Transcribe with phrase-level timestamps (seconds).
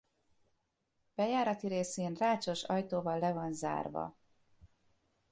[1.15, 4.17] Bejárati részén rácsos ajtóval le van zárva.